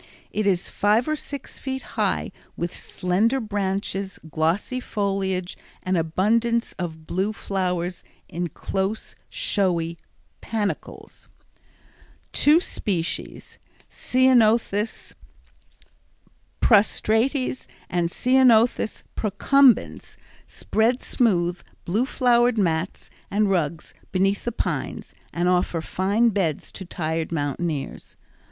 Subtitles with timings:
[0.31, 7.05] It is five or six feet high with slender branches, glossy foliage, and abundance of
[7.05, 9.99] blue flowers in close, showy
[10.41, 11.27] panicles.
[12.33, 13.59] Two species,
[13.91, 14.25] C.
[16.61, 18.33] prostrates and C.
[19.13, 26.71] procumbens, spread smooth, blue flowered mats and rugs beneath the pines, and offer fine beds
[26.71, 28.15] to tired mountaineers.